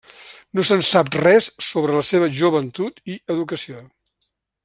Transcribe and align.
No 0.59 0.63
se'n 0.69 0.79
sap 0.87 1.11
res 1.23 1.49
sobre 1.65 1.95
la 1.97 2.01
seva 2.09 2.31
joventut 2.39 2.99
i 3.17 3.21
educació. 3.35 3.85